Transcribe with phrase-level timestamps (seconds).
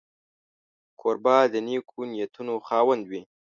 [0.99, 3.21] کوربه د نېکو نیتونو خاوند وي.